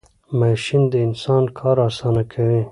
[0.39, 2.61] ماشین د انسان کار آسانه کوي.